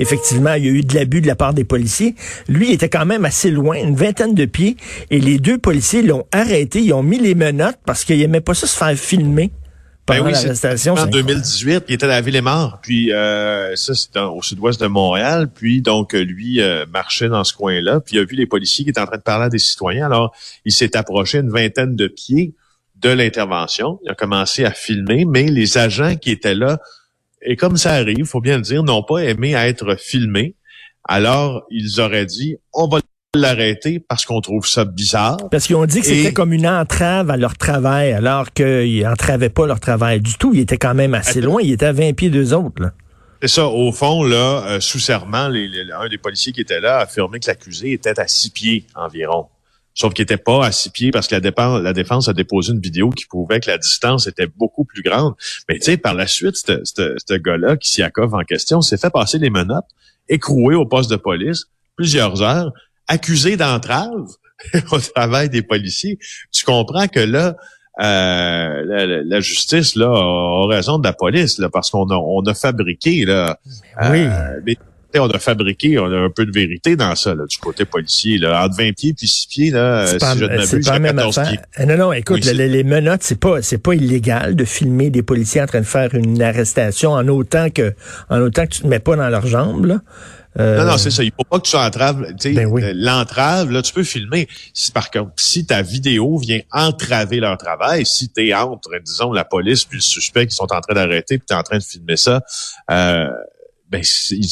effectivement 0.00 0.54
il 0.54 0.64
y 0.64 0.68
a 0.68 0.72
eu 0.72 0.82
de 0.82 0.92
l'abus 0.96 1.20
de 1.20 1.28
la 1.28 1.36
part 1.36 1.54
des 1.54 1.62
policiers. 1.62 2.16
Lui, 2.48 2.70
il 2.70 2.74
était 2.74 2.88
quand 2.88 3.06
même 3.06 3.24
assez 3.24 3.52
loin, 3.52 3.76
une 3.76 3.94
vingtaine 3.94 4.34
de 4.34 4.44
pieds, 4.44 4.76
et 5.12 5.20
les 5.20 5.38
deux 5.38 5.56
policiers 5.56 5.83
ils 5.92 6.06
l'ont 6.06 6.26
arrêté, 6.32 6.80
ils 6.80 6.92
ont 6.92 7.02
mis 7.02 7.18
les 7.18 7.34
menottes 7.34 7.78
parce 7.84 8.04
qu'ils 8.04 8.18
n'aimaient 8.18 8.40
pas 8.40 8.54
ça 8.54 8.66
se 8.66 8.76
faire 8.76 8.96
filmer. 8.96 9.52
Ben 10.06 10.20
oui. 10.20 10.32
En 10.90 11.06
2018, 11.06 11.84
il 11.88 11.94
était 11.94 12.04
à 12.04 12.08
la 12.08 12.20
ville 12.20 12.40
mort. 12.42 12.78
Puis 12.82 13.10
euh, 13.10 13.74
ça, 13.74 13.94
c'est 13.94 14.18
au 14.18 14.42
sud-ouest 14.42 14.78
de 14.78 14.86
Montréal. 14.86 15.48
Puis 15.52 15.80
donc 15.80 16.12
lui 16.12 16.60
euh, 16.60 16.84
marchait 16.92 17.28
dans 17.28 17.42
ce 17.42 17.54
coin-là. 17.54 18.00
Puis 18.00 18.16
il 18.16 18.18
a 18.18 18.24
vu 18.24 18.36
les 18.36 18.46
policiers 18.46 18.84
qui 18.84 18.90
étaient 18.90 19.00
en 19.00 19.06
train 19.06 19.16
de 19.16 19.22
parler 19.22 19.46
à 19.46 19.48
des 19.48 19.58
citoyens. 19.58 20.04
Alors 20.04 20.34
il 20.66 20.72
s'est 20.72 20.94
approché 20.96 21.38
une 21.38 21.50
vingtaine 21.50 21.96
de 21.96 22.06
pieds 22.06 22.54
de 22.96 23.08
l'intervention. 23.08 23.98
Il 24.04 24.10
a 24.10 24.14
commencé 24.14 24.66
à 24.66 24.72
filmer, 24.72 25.24
mais 25.24 25.44
les 25.44 25.78
agents 25.78 26.16
qui 26.16 26.30
étaient 26.30 26.54
là, 26.54 26.78
et 27.40 27.56
comme 27.56 27.76
ça 27.76 27.92
arrive, 27.92 28.24
faut 28.24 28.40
bien 28.40 28.56
le 28.56 28.62
dire, 28.62 28.82
n'ont 28.82 29.02
pas 29.02 29.18
aimé 29.18 29.52
être 29.52 29.98
filmés. 29.98 30.54
Alors 31.04 31.64
ils 31.70 32.00
auraient 32.00 32.26
dit, 32.26 32.56
on 32.74 32.88
va 32.88 33.00
l'arrêter 33.38 34.00
parce 34.00 34.24
qu'on 34.24 34.40
trouve 34.40 34.66
ça 34.66 34.84
bizarre. 34.84 35.36
Parce 35.50 35.66
qu'ils 35.66 35.76
ont 35.76 35.86
dit 35.86 36.00
que 36.00 36.06
c'était 36.06 36.32
comme 36.32 36.52
une 36.52 36.66
entrave 36.66 37.30
à 37.30 37.36
leur 37.36 37.56
travail, 37.56 38.12
alors 38.12 38.52
qu'ils 38.52 39.02
n'entravaient 39.02 39.50
pas 39.50 39.66
leur 39.66 39.80
travail 39.80 40.20
du 40.20 40.34
tout. 40.34 40.52
Ils 40.54 40.60
étaient 40.60 40.78
quand 40.78 40.94
même 40.94 41.14
assez 41.14 41.40
loin. 41.40 41.60
Ils 41.62 41.72
étaient 41.72 41.86
à 41.86 41.92
20 41.92 42.14
pieds 42.14 42.30
d'eux 42.30 42.54
autres. 42.54 42.92
C'est 43.42 43.48
ça. 43.48 43.66
Au 43.66 43.92
fond, 43.92 44.24
là, 44.24 44.64
euh, 44.66 44.80
sous 44.80 44.98
serment, 44.98 45.48
les, 45.48 45.68
un 45.92 46.08
des 46.08 46.18
policiers 46.18 46.52
qui 46.52 46.60
était 46.60 46.80
là 46.80 46.98
a 46.98 47.02
affirmé 47.02 47.40
que 47.40 47.46
l'accusé 47.46 47.92
était 47.92 48.18
à 48.18 48.26
six 48.26 48.50
pieds 48.50 48.86
environ. 48.94 49.46
Sauf 49.92 50.12
qu'il 50.12 50.22
n'était 50.22 50.36
pas 50.36 50.64
à 50.64 50.72
six 50.72 50.90
pieds 50.90 51.10
parce 51.12 51.28
que 51.28 51.34
la, 51.36 51.40
défense, 51.40 51.80
la 51.80 51.92
défense 51.92 52.28
a 52.28 52.32
déposé 52.32 52.72
une 52.72 52.80
vidéo 52.80 53.10
qui 53.10 53.26
prouvait 53.26 53.60
que 53.60 53.70
la 53.70 53.78
distance 53.78 54.26
était 54.26 54.48
beaucoup 54.48 54.84
plus 54.84 55.02
grande. 55.02 55.34
Mais 55.68 55.76
tu 55.78 55.84
sais, 55.84 55.96
par 55.96 56.14
la 56.14 56.26
suite, 56.26 56.56
ce 56.56 57.34
gars-là, 57.34 57.76
qui 57.76 57.90
s'y 57.90 58.02
accove 58.02 58.34
en 58.34 58.42
question, 58.42 58.80
s'est 58.80 58.96
fait 58.96 59.10
passer 59.10 59.38
les 59.38 59.50
menottes, 59.50 59.84
écroué 60.28 60.74
au 60.74 60.84
poste 60.84 61.10
de 61.10 61.16
police 61.16 61.66
plusieurs 61.96 62.42
heures 62.42 62.72
accusé 63.08 63.56
d'entrave 63.56 64.26
au 64.92 64.98
travail 64.98 65.48
des 65.48 65.62
policiers, 65.62 66.18
tu 66.52 66.64
comprends 66.64 67.08
que 67.08 67.20
là, 67.20 67.56
euh, 68.00 69.22
la, 69.24 69.40
justice 69.40 69.94
là 69.94 70.08
a, 70.08 70.66
raison 70.66 70.98
de 70.98 71.06
la 71.06 71.12
police 71.12 71.60
là 71.60 71.68
parce 71.68 71.90
qu'on 71.90 72.10
a 72.10 72.16
on 72.16 72.42
a 72.42 72.52
fabriqué 72.52 73.24
là 73.24 73.60
oui. 74.10 74.26
Euh, 74.26 74.74
on 75.20 75.28
a 75.28 75.38
fabriqué, 75.38 75.98
on 75.98 76.06
a 76.06 76.18
un 76.18 76.30
peu 76.30 76.46
de 76.46 76.52
vérité 76.52 76.96
dans 76.96 77.14
ça, 77.14 77.34
là, 77.34 77.44
du 77.46 77.56
côté 77.58 77.84
policier. 77.84 78.38
Là. 78.38 78.64
Entre 78.64 78.76
20 78.76 78.92
pieds 78.92 79.14
puis 79.14 79.26
6 79.26 79.46
pieds, 79.46 79.70
là, 79.70 80.06
si 80.06 80.18
je 80.18 80.44
ne 80.44 80.98
m'abuse, 80.98 81.34
14 81.36 81.40
pieds. 81.48 81.86
Non, 81.86 81.96
non, 81.96 82.12
écoute, 82.12 82.44
les, 82.44 82.68
les, 82.68 82.84
menottes, 82.84 83.22
c'est 83.22 83.38
pas 83.38 83.62
c'est 83.62 83.78
pas 83.78 83.94
illégal 83.94 84.56
de 84.56 84.64
filmer 84.64 85.10
des 85.10 85.22
policiers 85.22 85.62
en 85.62 85.66
train 85.66 85.80
de 85.80 85.86
faire 85.86 86.14
une 86.14 86.42
arrestation 86.42 87.12
en 87.12 87.26
autant 87.28 87.70
que 87.70 87.94
en 88.28 88.40
autant 88.40 88.64
que 88.66 88.72
tu 88.72 88.82
te 88.82 88.86
mets 88.86 88.98
pas 88.98 89.16
dans 89.16 89.28
leurs 89.28 89.46
jambes. 89.46 89.86
Là. 89.86 90.00
Euh, 90.58 90.78
non, 90.78 90.92
non, 90.92 90.98
c'est 90.98 91.10
ça. 91.10 91.22
Il 91.22 91.32
faut 91.36 91.44
pas 91.44 91.58
que 91.58 91.66
tu 91.66 91.76
entraves. 91.76 92.26
Ben 92.44 92.66
oui. 92.66 92.82
L'entrave, 92.94 93.70
là, 93.70 93.82
tu 93.82 93.92
peux 93.92 94.04
filmer. 94.04 94.48
Si, 94.72 94.92
par 94.92 95.10
contre, 95.10 95.32
si 95.36 95.66
ta 95.66 95.82
vidéo 95.82 96.38
vient 96.38 96.60
entraver 96.70 97.40
leur 97.40 97.58
travail, 97.58 98.06
si 98.06 98.30
tu 98.30 98.48
es 98.48 98.54
entre, 98.54 98.90
disons, 99.04 99.32
la 99.32 99.44
police 99.44 99.84
puis 99.84 99.98
le 99.98 100.02
suspect 100.02 100.46
qui 100.46 100.54
sont 100.54 100.72
en 100.72 100.80
train 100.80 100.94
d'arrêter, 100.94 101.38
puis 101.38 101.46
tu 101.46 101.54
es 101.54 101.56
en 101.56 101.62
train 101.62 101.78
de 101.78 101.82
filmer 101.82 102.16
ça, 102.16 102.42
euh, 102.90 103.28
ben 103.94 104.02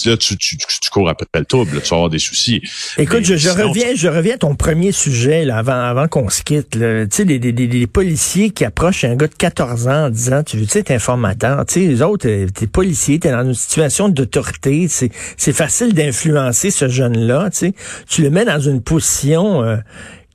là, 0.06 0.16
tu, 0.16 0.36
tu, 0.36 0.56
tu, 0.56 0.90
cours 0.90 1.08
après 1.08 1.26
le 1.34 1.44
trouble, 1.44 1.80
tu 1.82 1.88
vas 1.88 1.96
avoir 1.96 2.10
des 2.10 2.18
soucis. 2.18 2.62
Écoute, 2.98 3.24
je, 3.24 3.48
reviens, 3.48 3.94
je 3.94 4.08
reviens 4.08 4.34
à 4.34 4.38
ton 4.38 4.54
premier 4.54 4.92
sujet 4.92 5.44
là, 5.44 5.58
avant, 5.58 5.72
avant 5.72 6.06
qu'on 6.06 6.28
se 6.28 6.42
quitte. 6.42 6.70
Tu 6.70 6.78
sais, 7.10 7.24
les, 7.24 7.38
les, 7.38 7.52
les, 7.52 7.86
policiers 7.86 8.50
qui 8.50 8.64
approchent 8.64 9.04
un 9.04 9.16
gars 9.16 9.26
de 9.26 9.34
14 9.34 9.88
ans 9.88 10.06
en 10.06 10.10
disant, 10.10 10.42
tu 10.42 10.56
veux 10.58 10.66
tu 10.66 10.78
être 10.78 10.90
informateur. 10.92 11.64
Tu 11.66 11.74
sais, 11.74 11.80
les 11.80 12.02
autres, 12.02 12.28
euh, 12.28 12.46
t'es 12.48 12.66
policier, 12.66 13.18
t'es 13.18 13.32
dans 13.32 13.44
une 13.44 13.54
situation 13.54 14.08
d'autorité. 14.08 14.86
C'est, 14.88 15.10
c'est 15.36 15.52
facile 15.52 15.92
d'influencer 15.92 16.70
ce 16.70 16.88
jeune-là. 16.88 17.50
Tu 17.50 17.58
sais, 17.58 17.74
tu 18.08 18.22
le 18.22 18.30
mets 18.30 18.44
dans 18.44 18.60
une 18.60 18.80
position. 18.80 19.64
Euh, 19.64 19.76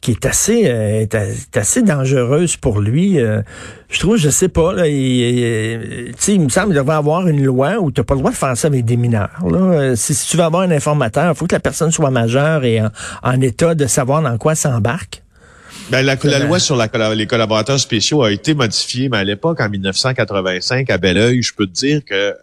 qui 0.02 0.12
est 0.12 0.26
assez, 0.26 0.64
euh, 0.68 1.02
est 1.02 1.58
assez 1.58 1.82
dangereuse 1.82 2.56
pour 2.58 2.80
lui. 2.80 3.20
Euh, 3.20 3.42
je 3.90 4.00
trouve, 4.00 4.18
je 4.18 4.30
sais 4.30 4.50
pas, 4.50 4.74
là, 4.74 4.88
il, 4.88 6.14
il, 6.28 6.42
me 6.42 6.50
semble 6.50 6.68
qu'il 6.68 6.76
devrait 6.76 6.96
avoir 6.96 7.28
une 7.28 7.44
loi 7.44 7.78
où 7.80 7.92
tu 7.92 8.00
n'as 8.00 8.06
pas 8.06 8.14
le 8.14 8.20
droit 8.20 8.32
de 8.32 8.36
faire 8.36 8.56
ça 8.56 8.68
avec 8.68 8.86
des 8.86 8.98
mineurs. 8.98 9.40
Là. 9.50 9.58
Euh, 9.58 9.96
si, 9.96 10.14
tu 10.28 10.38
veux 10.38 10.44
avoir 10.44 10.64
un 10.64 10.72
informateur, 10.72 11.32
il 11.32 11.36
faut 11.36 11.48
que 11.48 11.56
la 11.56 11.60
personne 11.60 11.92
soit 11.92 12.12
majeure 12.12 12.64
et 12.64 12.82
en, 13.24 13.42
état 13.42 13.76
de 13.76 13.88
savoir 13.88 14.22
dans 14.22 14.38
quoi 14.38 14.56
s'embarque. 14.56 15.24
Ben, 15.90 16.02
la, 16.02 16.16
la, 16.22 16.40
loi 16.40 16.60
sur 16.60 16.76
la, 16.76 16.90
les 17.16 17.28
collaborateurs 17.28 17.80
spéciaux 17.80 18.24
a 18.24 18.32
été 18.32 18.54
modifiée, 18.54 19.10
mais 19.10 19.18
à 19.18 19.24
l'époque, 19.24 19.62
en 19.62 19.70
1985, 19.70 20.90
à 20.90 20.98
Belleuil, 20.98 21.42
je 21.42 21.54
peux 21.54 21.66
te 21.66 21.72
dire 21.72 22.02
que 22.04 22.36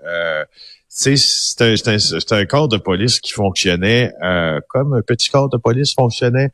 c'est 0.96 1.16
un, 1.60 1.74
un, 1.74 2.38
un, 2.38 2.46
corps 2.46 2.68
de 2.68 2.76
police 2.76 3.18
qui 3.18 3.32
fonctionnait 3.32 4.12
euh, 4.22 4.60
comme 4.68 4.94
un 4.94 5.02
petit 5.02 5.28
corps 5.28 5.48
de 5.48 5.56
police 5.56 5.92
fonctionnait 5.92 6.50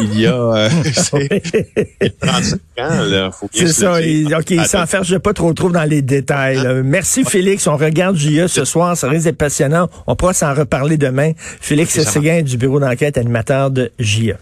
il 0.00 0.18
y 0.20 0.26
a 0.26 0.34
euh, 0.34 0.68
35 2.20 2.58
ans. 2.80 3.30
C'est 3.52 3.68
ça. 3.68 4.02
Il, 4.02 4.34
OK, 4.34 4.50
il 4.50 4.66
s'enferme 4.66 5.20
pas 5.20 5.32
trop 5.32 5.52
trop 5.52 5.70
dans 5.70 5.84
les 5.84 6.02
détails. 6.02 6.82
Merci 6.82 7.24
Félix. 7.24 7.68
On 7.68 7.76
regarde 7.76 8.16
JA 8.16 8.48
ce 8.48 8.64
soir. 8.64 8.96
Ça 8.96 9.08
risque 9.08 9.26
d'être 9.26 9.38
passionnant. 9.38 9.88
On 10.08 10.16
pourra 10.16 10.34
s'en 10.34 10.52
reparler 10.54 10.96
demain. 10.96 11.30
Félix 11.38 12.02
Séguin 12.02 12.42
du 12.42 12.56
bureau 12.56 12.80
d'enquête 12.80 13.16
animateur 13.16 13.70
de 13.70 13.92
JA. 14.00 14.34